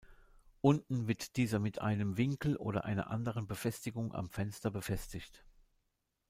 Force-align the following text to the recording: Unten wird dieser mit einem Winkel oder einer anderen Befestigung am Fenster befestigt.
Unten 0.61 1.07
wird 1.07 1.35
dieser 1.37 1.59
mit 1.59 1.79
einem 1.79 2.17
Winkel 2.17 2.57
oder 2.57 2.85
einer 2.85 3.11
anderen 3.11 3.45
Befestigung 3.45 4.15
am 4.15 4.31
Fenster 4.31 4.71
befestigt. 4.71 5.45